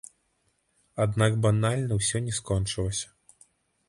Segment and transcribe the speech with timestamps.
[1.05, 3.07] Аднак банальна ўсё не скончылася.